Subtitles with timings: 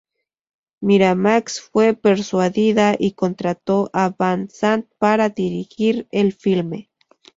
[0.79, 6.89] Miramax fue persuadida y contrató a Van Sant para dirigir el filme.